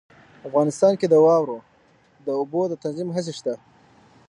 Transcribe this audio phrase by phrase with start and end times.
[0.47, 1.57] افغانستان کې د واورو
[2.25, 3.53] د اوبو د تنظیم هڅې شته.